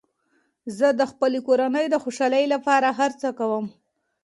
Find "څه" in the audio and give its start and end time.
3.21-3.29